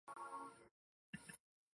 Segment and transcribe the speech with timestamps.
[0.03, 0.55] 布万龙属
[1.11, 1.37] 地区。